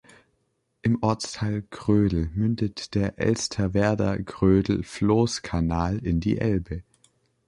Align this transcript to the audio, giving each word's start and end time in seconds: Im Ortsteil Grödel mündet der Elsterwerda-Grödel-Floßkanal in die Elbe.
Im 0.81 0.97
Ortsteil 1.03 1.61
Grödel 1.69 2.31
mündet 2.33 2.95
der 2.95 3.19
Elsterwerda-Grödel-Floßkanal 3.19 5.99
in 6.03 6.19
die 6.19 6.39
Elbe. 6.39 6.81